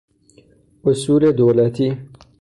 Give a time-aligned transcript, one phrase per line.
[0.85, 1.97] اصول دولتی